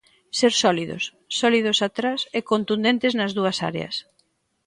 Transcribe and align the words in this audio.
Ser 0.39 0.51
sólidos, 0.63 1.03
sólidos 1.39 1.79
atrás 1.87 2.19
e 2.37 2.39
contundentes 2.51 3.13
nas 3.19 3.31
dúas 3.37 3.57
áreas. 3.69 3.95